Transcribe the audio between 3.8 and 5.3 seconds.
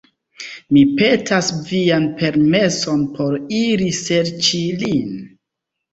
serĉi lin.”